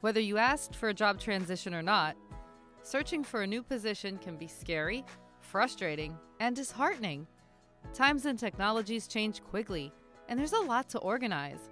[0.00, 2.16] Whether you asked for a job transition or not,
[2.82, 5.04] searching for a new position can be scary,
[5.40, 7.26] frustrating, and disheartening.
[7.92, 9.92] Times and technologies change quickly,
[10.28, 11.68] and there's a lot to organize.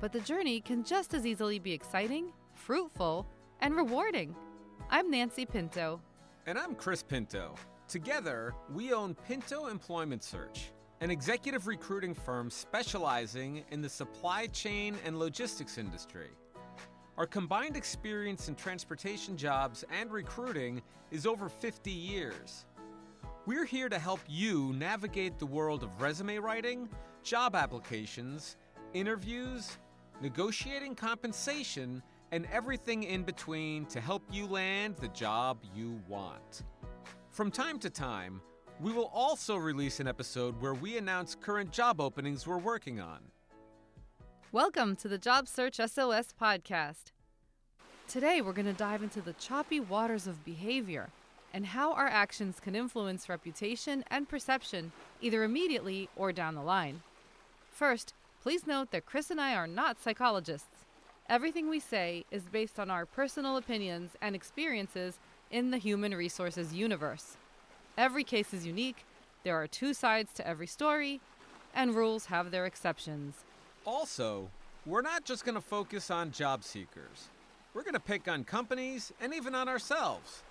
[0.00, 3.26] But the journey can just as easily be exciting, fruitful,
[3.58, 4.36] and rewarding.
[4.88, 6.00] I'm Nancy Pinto.
[6.46, 7.56] And I'm Chris Pinto.
[7.88, 10.70] Together, we own Pinto Employment Search,
[11.00, 16.28] an executive recruiting firm specializing in the supply chain and logistics industry.
[17.16, 22.66] Our combined experience in transportation jobs and recruiting is over 50 years.
[23.46, 26.88] We're here to help you navigate the world of resume writing,
[27.22, 28.56] job applications,
[28.94, 29.78] interviews,
[30.22, 32.02] negotiating compensation,
[32.32, 36.64] and everything in between to help you land the job you want.
[37.30, 38.40] From time to time,
[38.80, 43.20] we will also release an episode where we announce current job openings we're working on.
[44.50, 47.10] Welcome to the Job Search SOS podcast.
[48.06, 51.08] Today, we're going to dive into the choppy waters of behavior
[51.52, 57.00] and how our actions can influence reputation and perception either immediately or down the line.
[57.72, 60.84] First, please note that Chris and I are not psychologists.
[61.28, 65.18] Everything we say is based on our personal opinions and experiences
[65.50, 67.36] in the human resources universe.
[67.96, 69.04] Every case is unique,
[69.44, 71.20] there are two sides to every story,
[71.74, 73.44] and rules have their exceptions.
[73.86, 74.50] Also,
[74.86, 77.28] we're not just going to focus on job seekers.
[77.74, 80.44] We're going to pick on companies and even on ourselves.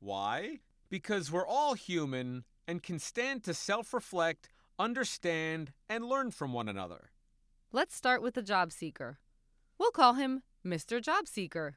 [0.00, 0.58] Why?
[0.90, 6.68] Because we're all human and can stand to self reflect, understand, and learn from one
[6.68, 7.10] another.
[7.70, 9.20] Let's start with the job seeker.
[9.78, 11.00] We'll call him Mr.
[11.00, 11.76] Job Seeker.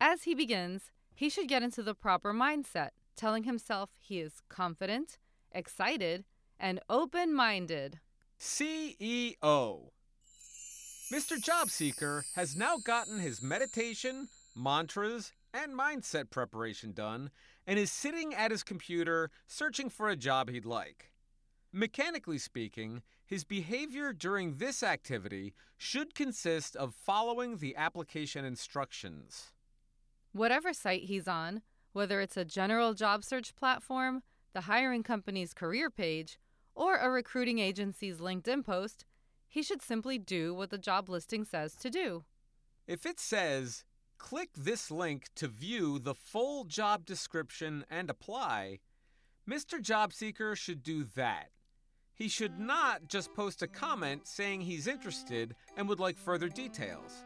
[0.00, 5.18] As he begins, he should get into the proper mindset, telling himself he is confident,
[5.52, 6.24] excited,
[6.58, 8.00] and open minded.
[8.40, 9.93] CEO.
[11.14, 11.40] Mr.
[11.40, 14.26] Job Seeker has now gotten his meditation,
[14.56, 17.30] mantras, and mindset preparation done
[17.68, 21.12] and is sitting at his computer searching for a job he'd like.
[21.72, 29.52] Mechanically speaking, his behavior during this activity should consist of following the application instructions.
[30.32, 35.90] Whatever site he's on, whether it's a general job search platform, the hiring company's career
[35.90, 36.40] page,
[36.74, 39.04] or a recruiting agency's LinkedIn post,
[39.54, 42.24] he should simply do what the job listing says to do.
[42.88, 43.84] If it says,
[44.18, 48.80] click this link to view the full job description and apply,
[49.48, 49.80] Mr.
[49.80, 51.50] Job Seeker should do that.
[52.12, 57.22] He should not just post a comment saying he's interested and would like further details.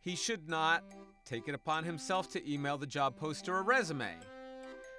[0.00, 0.82] He should not
[1.24, 4.16] take it upon himself to email the job poster a resume.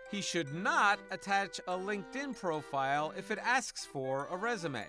[0.10, 4.88] He should not attach a LinkedIn profile if it asks for a resume.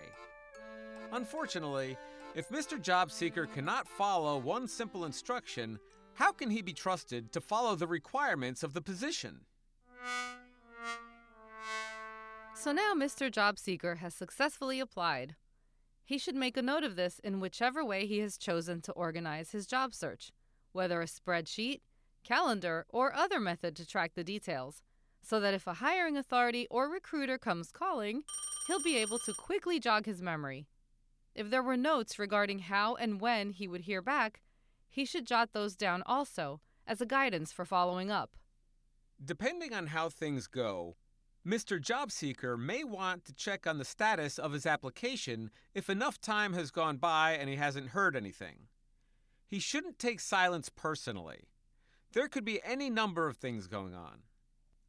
[1.13, 1.97] Unfortunately,
[2.35, 2.81] if Mr.
[2.81, 5.79] Job Seeker cannot follow one simple instruction,
[6.15, 9.41] how can he be trusted to follow the requirements of the position?
[12.55, 13.31] So now Mr.
[13.31, 15.37] Job Seeker has successfully applied.
[16.05, 19.53] He should make a note of this in whichever way he has chosen to organize
[19.53, 20.33] his job search,
[20.73, 21.81] whether a spreadsheet,
[22.25, 24.83] calendar, or other method to track the details,
[25.23, 28.23] so that if a hiring authority or recruiter comes calling,
[28.67, 30.67] he'll be able to quickly jog his memory.
[31.39, 34.41] If there were notes regarding how and when he would hear back,
[34.89, 38.35] he should jot those down also as a guidance for following up.
[39.25, 40.97] Depending on how things go,
[41.47, 41.81] Mr.
[41.81, 46.55] Job Seeker may want to check on the status of his application if enough time
[46.55, 48.67] has gone by and he hasn't heard anything.
[49.47, 51.45] He shouldn't take silence personally.
[52.15, 54.23] There could be any number of things going on.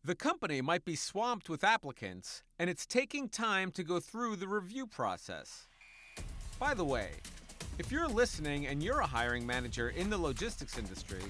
[0.03, 4.47] The company might be swamped with applicants, and it's taking time to go through the
[4.47, 5.67] review process.
[6.59, 7.11] By the way,
[7.77, 11.21] if you're listening and you're a hiring manager in the logistics industry,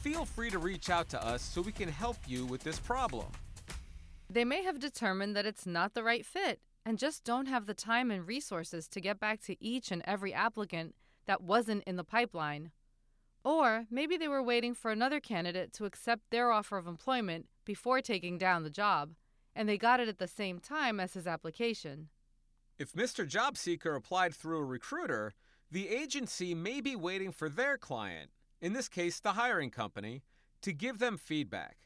[0.00, 3.26] feel free to reach out to us so we can help you with this problem.
[4.30, 7.74] They may have determined that it's not the right fit and just don't have the
[7.74, 10.94] time and resources to get back to each and every applicant
[11.26, 12.70] that wasn't in the pipeline.
[13.44, 18.00] Or maybe they were waiting for another candidate to accept their offer of employment before
[18.00, 19.10] taking down the job,
[19.54, 22.08] and they got it at the same time as his application.
[22.80, 23.28] If Mr.
[23.28, 25.34] Job Seeker applied through a recruiter,
[25.70, 28.30] the agency may be waiting for their client,
[28.62, 30.22] in this case the hiring company,
[30.62, 31.76] to give them feedback.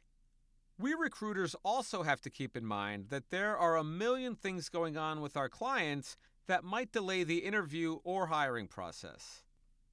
[0.78, 4.96] We recruiters also have to keep in mind that there are a million things going
[4.96, 9.42] on with our clients that might delay the interview or hiring process.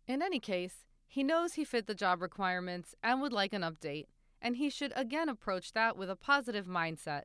[0.07, 4.05] In any case, he knows he fit the job requirements and would like an update,
[4.39, 7.23] and he should again approach that with a positive mindset.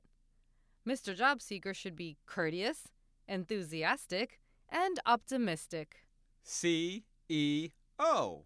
[0.89, 1.15] Mr.
[1.15, 2.89] Job Seeker should be courteous,
[3.29, 6.07] enthusiastic, and optimistic.
[6.43, 8.45] C E O.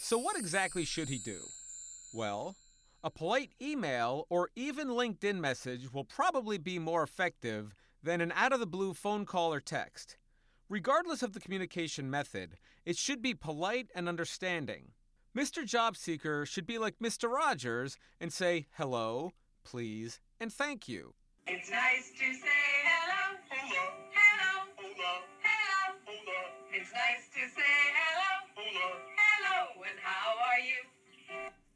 [0.00, 1.38] So, what exactly should he do?
[2.12, 2.56] Well,
[3.02, 8.52] a polite email or even LinkedIn message will probably be more effective than an out
[8.52, 10.16] of the blue phone call or text.
[10.68, 14.92] Regardless of the communication method, it should be polite and understanding.
[15.36, 15.64] Mr.
[15.64, 17.30] Job Seeker should be like Mr.
[17.30, 19.32] Rogers and say hello,
[19.64, 21.14] please, and thank you.
[21.46, 22.59] It's nice to say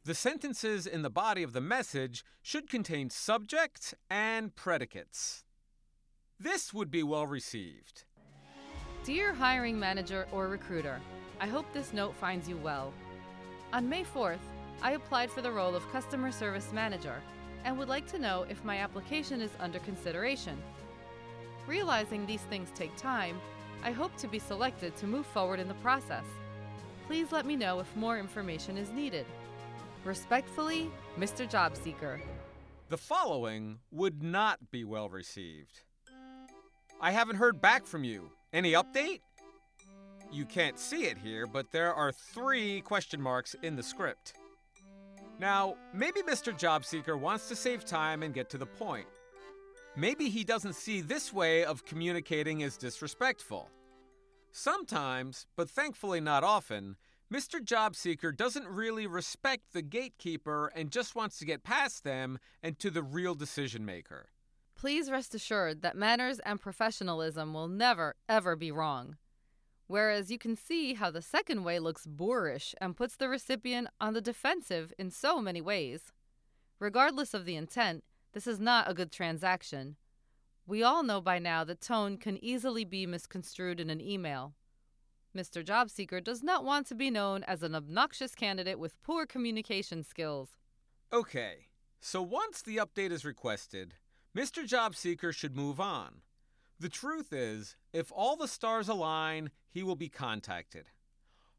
[0.06, 5.44] The sentences in the body of the message should contain subject and predicates.
[6.38, 8.04] This would be well received.
[9.04, 11.00] Dear hiring manager or recruiter,
[11.40, 12.92] I hope this note finds you well.
[13.72, 14.44] On May 4th,
[14.82, 17.22] I applied for the role of customer service manager
[17.64, 20.62] and would like to know if my application is under consideration.
[21.66, 23.40] Realizing these things take time,
[23.82, 26.26] I hope to be selected to move forward in the process.
[27.06, 29.24] Please let me know if more information is needed.
[30.04, 31.48] Respectfully, Mr.
[31.48, 32.20] Job Seeker.
[32.90, 35.80] The following would not be well received.
[37.00, 38.30] I haven't heard back from you.
[38.52, 39.20] Any update?
[40.30, 44.34] You can't see it here, but there are three question marks in the script.
[45.38, 46.56] Now, maybe Mr.
[46.56, 49.06] Job Seeker wants to save time and get to the point.
[49.96, 53.70] Maybe he doesn't see this way of communicating as disrespectful.
[54.52, 56.96] Sometimes, but thankfully not often,
[57.34, 57.60] Mr.
[57.60, 62.78] Job Seeker doesn't really respect the gatekeeper and just wants to get past them and
[62.78, 64.28] to the real decision maker.
[64.76, 69.16] Please rest assured that manners and professionalism will never, ever be wrong.
[69.88, 74.14] Whereas you can see how the second way looks boorish and puts the recipient on
[74.14, 76.12] the defensive in so many ways.
[76.78, 79.96] Regardless of the intent, this is not a good transaction.
[80.68, 84.54] We all know by now that tone can easily be misconstrued in an email.
[85.36, 85.64] Mr.
[85.64, 90.04] Job Seeker does not want to be known as an obnoxious candidate with poor communication
[90.04, 90.50] skills.
[91.12, 91.66] Okay,
[92.00, 93.94] so once the update is requested,
[94.36, 94.66] Mr.
[94.66, 96.22] Job Seeker should move on.
[96.78, 100.86] The truth is, if all the stars align, he will be contacted.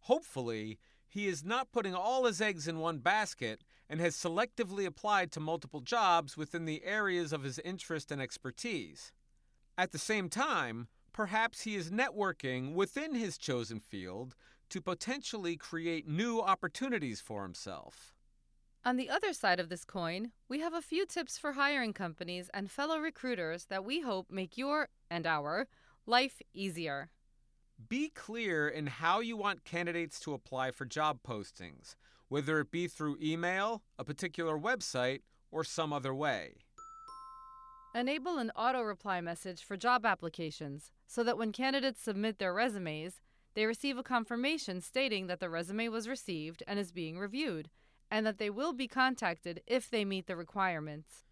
[0.01, 5.31] Hopefully, he is not putting all his eggs in one basket and has selectively applied
[5.31, 9.11] to multiple jobs within the areas of his interest and expertise.
[9.77, 14.35] At the same time, perhaps he is networking within his chosen field
[14.69, 18.13] to potentially create new opportunities for himself.
[18.83, 22.49] On the other side of this coin, we have a few tips for hiring companies
[22.53, 25.67] and fellow recruiters that we hope make your and our
[26.05, 27.09] life easier.
[27.87, 31.95] Be clear in how you want candidates to apply for job postings,
[32.27, 36.55] whether it be through email, a particular website, or some other way.
[37.95, 43.21] Enable an auto reply message for job applications so that when candidates submit their resumes,
[43.53, 47.69] they receive a confirmation stating that the resume was received and is being reviewed,
[48.11, 51.23] and that they will be contacted if they meet the requirements.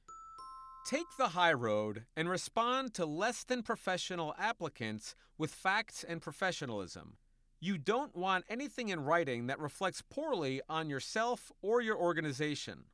[0.85, 7.17] Take the high road and respond to less than professional applicants with facts and professionalism.
[7.59, 12.85] You don't want anything in writing that reflects poorly on yourself or your organization.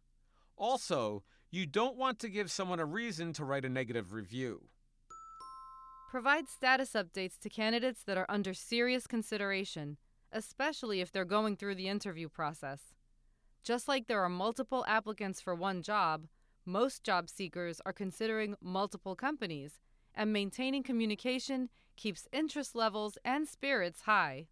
[0.57, 4.61] Also, you don't want to give someone a reason to write a negative review.
[6.09, 9.97] Provide status updates to candidates that are under serious consideration,
[10.31, 12.79] especially if they're going through the interview process.
[13.63, 16.27] Just like there are multiple applicants for one job,
[16.65, 19.79] most job seekers are considering multiple companies,
[20.15, 24.47] and maintaining communication keeps interest levels and spirits high.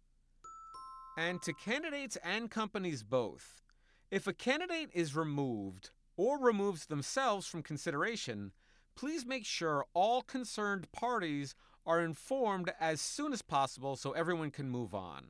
[1.16, 3.62] And to candidates and companies both,
[4.10, 8.52] if a candidate is removed or removes themselves from consideration,
[8.94, 11.54] please make sure all concerned parties
[11.86, 15.28] are informed as soon as possible so everyone can move on.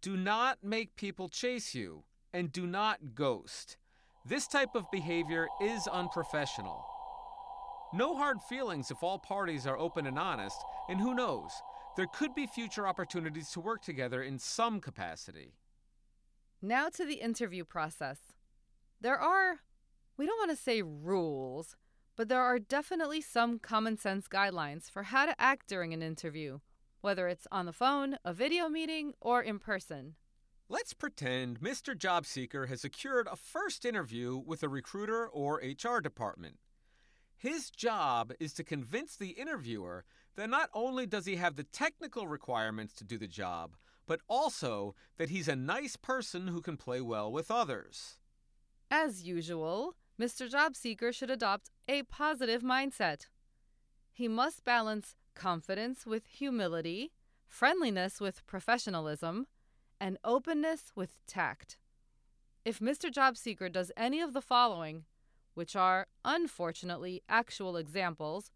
[0.00, 3.76] Do not make people chase you, and do not ghost.
[4.24, 6.84] This type of behavior is unprofessional.
[7.92, 10.56] No hard feelings if all parties are open and honest,
[10.88, 11.50] and who knows,
[11.96, 15.52] there could be future opportunities to work together in some capacity.
[16.62, 18.18] Now to the interview process.
[19.00, 19.60] There are,
[20.20, 21.78] we don't want to say rules,
[22.14, 26.58] but there are definitely some common sense guidelines for how to act during an interview,
[27.00, 30.16] whether it's on the phone, a video meeting, or in person.
[30.68, 31.96] Let's pretend Mr.
[31.96, 36.58] Job Seeker has secured a first interview with a recruiter or HR department.
[37.38, 40.04] His job is to convince the interviewer
[40.36, 43.74] that not only does he have the technical requirements to do the job,
[44.06, 48.18] but also that he's a nice person who can play well with others.
[48.90, 50.50] As usual, Mr.
[50.50, 53.28] Job Seeker should adopt a positive mindset.
[54.12, 57.12] He must balance confidence with humility,
[57.48, 59.46] friendliness with professionalism,
[59.98, 61.78] and openness with tact.
[62.66, 63.10] If Mr.
[63.10, 65.04] Job Seeker does any of the following,
[65.54, 68.50] which are unfortunately actual examples,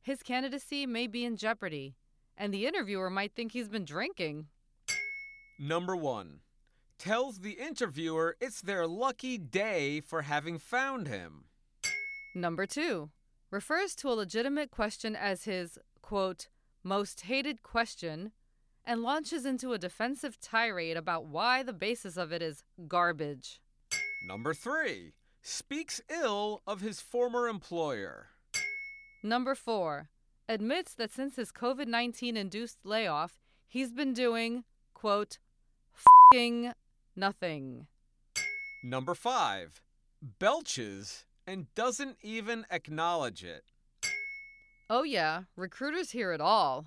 [0.00, 1.96] his candidacy may be in jeopardy,
[2.34, 4.46] and the interviewer might think he's been drinking.
[5.58, 6.40] Number one,
[7.00, 11.44] tells the interviewer it's their lucky day for having found him.
[12.34, 13.08] Number two,
[13.50, 16.48] refers to a legitimate question as his, quote,
[16.84, 18.32] most hated question,
[18.84, 23.60] and launches into a defensive tirade about why the basis of it is garbage.
[24.28, 28.28] Number three, speaks ill of his former employer.
[29.22, 30.10] Number four,
[30.48, 35.38] admits that since his COVID 19 induced layoff, he's been doing, quote,
[36.32, 36.72] fing
[37.20, 37.86] nothing.
[38.82, 39.80] Number five,
[40.40, 43.62] belches and doesn't even acknowledge it.
[44.88, 46.86] Oh, yeah, recruiters hear it all.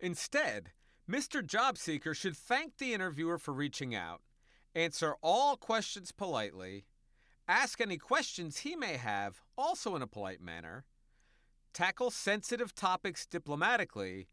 [0.00, 0.70] Instead,
[1.10, 1.44] Mr.
[1.44, 4.22] Job Seeker should thank the interviewer for reaching out,
[4.74, 6.86] answer all questions politely,
[7.46, 10.84] ask any questions he may have, also in a polite manner,
[11.72, 14.28] tackle sensitive topics diplomatically,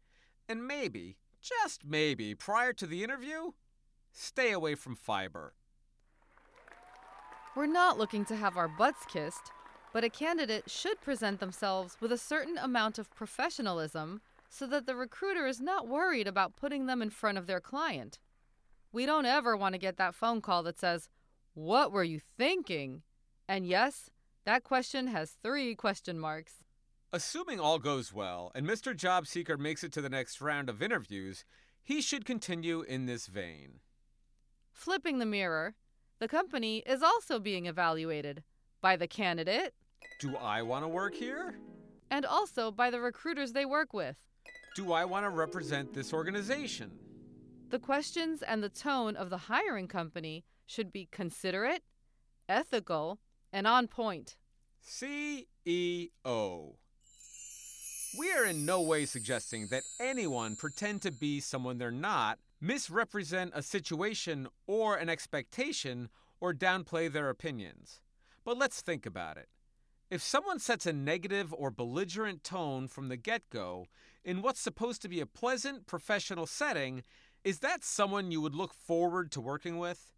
[0.48, 3.52] and maybe, just maybe, prior to the interview,
[4.14, 5.52] stay away from fiber.
[7.54, 9.52] We're not looking to have our butts kissed,
[9.92, 14.96] but a candidate should present themselves with a certain amount of professionalism so that the
[14.96, 18.18] recruiter is not worried about putting them in front of their client.
[18.92, 21.08] We don't ever want to get that phone call that says,
[21.54, 23.02] What were you thinking?
[23.48, 24.10] And yes,
[24.44, 26.64] that question has three question marks.
[27.12, 28.96] Assuming all goes well and Mr.
[28.96, 31.44] Job Seeker makes it to the next round of interviews,
[31.82, 33.80] he should continue in this vein.
[34.78, 35.74] Flipping the mirror,
[36.18, 38.42] the company is also being evaluated
[38.82, 39.72] by the candidate
[40.18, 41.58] Do I want to work here?
[42.10, 44.16] and also by the recruiters they work with.
[44.76, 46.90] Do I want to represent this organization?
[47.70, 51.82] The questions and the tone of the hiring company should be considerate,
[52.48, 53.18] ethical,
[53.52, 54.36] and on point.
[54.86, 56.74] CEO.
[58.18, 63.52] We are in no way suggesting that anyone pretend to be someone they're not, misrepresent
[63.54, 66.08] a situation or an expectation,
[66.40, 68.00] or downplay their opinions.
[68.44, 69.48] But let's think about it.
[70.10, 73.86] If someone sets a negative or belligerent tone from the get go
[74.24, 77.02] in what's supposed to be a pleasant professional setting,
[77.42, 80.12] is that someone you would look forward to working with?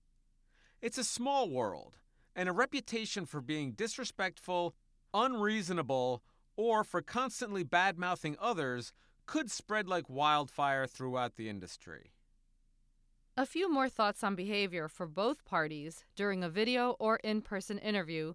[0.82, 1.98] It's a small world,
[2.34, 4.74] and a reputation for being disrespectful,
[5.14, 6.22] unreasonable,
[6.56, 8.92] or for constantly bad mouthing others
[9.26, 12.12] could spread like wildfire throughout the industry.
[13.38, 17.76] A few more thoughts on behavior for both parties during a video or in person
[17.76, 18.32] interview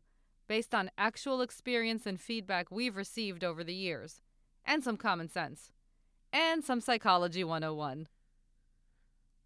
[0.48, 4.22] based on actual experience and feedback we've received over the years,
[4.63, 5.72] and some common sense,
[6.31, 8.10] and some psychology 101.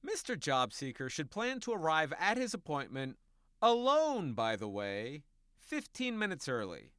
[0.05, 0.37] Mr.
[0.37, 3.17] Job Seeker should plan to arrive at his appointment
[3.61, 5.23] alone, by the way,
[5.61, 6.91] 15 minutes early.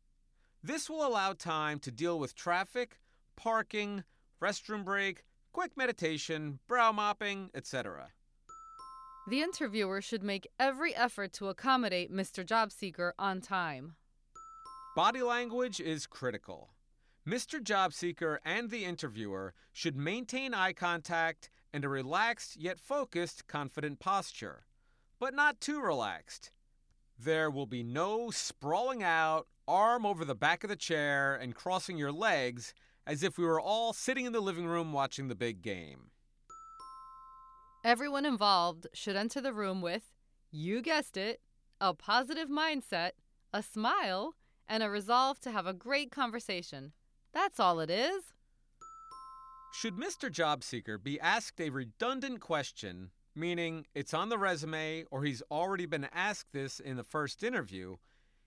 [0.63, 3.01] This will allow time to deal with traffic,
[3.37, 4.05] parking,
[4.41, 8.13] restroom break, quick meditation, brow mopping, etc.
[9.29, 12.47] The interviewer should make every effort to accommodate Mr.
[12.47, 13.97] Job Seeker on time.
[14.95, 16.71] Body language is critical.
[17.27, 17.61] Mr.
[17.61, 23.99] Job Seeker and the interviewer should maintain eye contact and a relaxed yet focused, confident
[23.99, 24.65] posture,
[25.19, 26.53] but not too relaxed.
[27.19, 31.99] There will be no sprawling out, arm over the back of the chair, and crossing
[31.99, 32.73] your legs
[33.09, 36.11] as if we were all sitting in the living room watching the big game.
[37.87, 40.11] Everyone involved should enter the room with,
[40.51, 41.41] you guessed it,
[41.81, 43.13] a positive mindset,
[43.55, 44.35] a smile,
[44.69, 46.91] and a resolve to have a great conversation.
[47.33, 48.25] That's all it is.
[49.73, 50.29] Should Mr.
[50.33, 55.87] Job Seeker be asked a redundant question, meaning it's on the resume or he's already
[55.87, 57.99] been asked this in the first interview,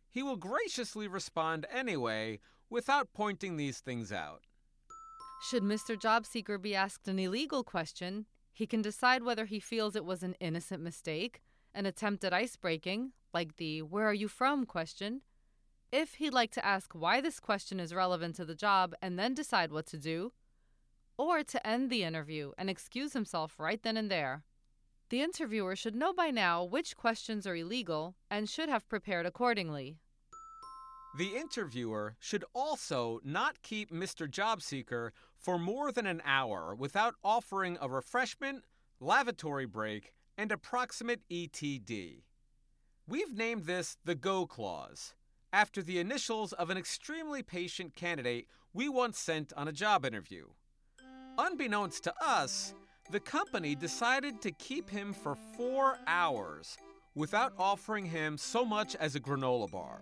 [0.10, 4.42] he will graciously respond anyway without pointing these things out.
[5.50, 5.98] Should Mr.
[5.98, 10.24] Job Seeker be asked an illegal question, he can decide whether he feels it was
[10.24, 11.42] an innocent mistake,
[11.74, 15.22] an attempt at ice breaking, like the Where are you from question,
[15.92, 19.34] if he'd like to ask why this question is relevant to the job and then
[19.34, 20.34] decide what to do,
[21.18, 24.44] or to end the interview and excuse himself right then and there.
[25.10, 29.98] The interviewer should know by now which questions are illegal and should have prepared accordingly.
[31.18, 34.30] The interviewer should also not keep Mr.
[34.30, 38.64] Job Seeker for more than an hour without offering a refreshment,
[39.00, 42.22] lavatory break, and approximate ETD.
[43.08, 45.16] We've named this the Go Clause,
[45.52, 50.46] after the initials of an extremely patient candidate we once sent on a job interview.
[51.40, 52.76] Unbeknownst to us,
[53.10, 56.78] the company decided to keep him for four hours
[57.16, 60.02] without offering him so much as a granola bar.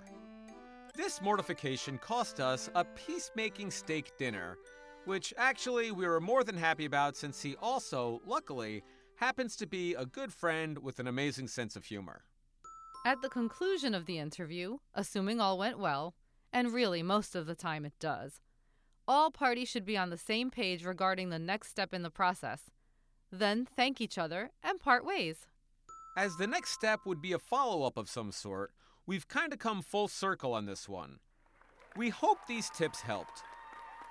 [0.97, 4.57] This mortification cost us a peacemaking steak dinner,
[5.05, 8.83] which actually we were more than happy about since he also, luckily,
[9.17, 12.23] happens to be a good friend with an amazing sense of humor.
[13.05, 16.15] At the conclusion of the interview, assuming all went well,
[16.51, 18.41] and really most of the time it does,
[19.07, 22.71] all parties should be on the same page regarding the next step in the process.
[23.31, 25.45] Then thank each other and part ways.
[26.17, 28.71] As the next step would be a follow up of some sort,
[29.07, 31.19] we've kind of come full circle on this one.
[31.95, 33.41] We hope these tips helped.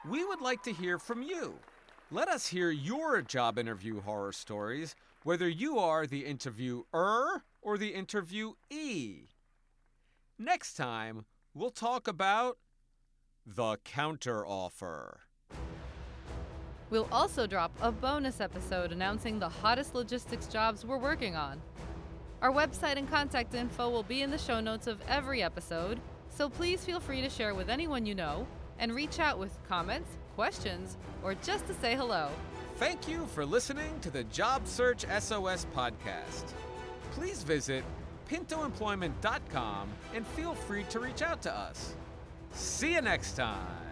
[0.09, 1.55] We would like to hear from you.
[2.11, 7.93] Let us hear your job interview horror stories, whether you are the interviewer or the
[7.93, 9.29] interviewee.
[10.39, 12.59] Next time, we'll talk about
[13.45, 15.17] the counteroffer.
[16.91, 21.61] We'll also drop a bonus episode announcing the hottest logistics jobs we're working on.
[22.43, 26.49] Our website and contact info will be in the show notes of every episode, so
[26.49, 28.47] please feel free to share with anyone you know
[28.79, 32.29] and reach out with comments, questions, or just to say hello.
[32.77, 36.53] Thank you for listening to the Job Search SOS podcast.
[37.13, 37.85] Please visit
[38.31, 41.95] pintoemployment.com and feel free to reach out to us.
[42.53, 43.86] See you next time.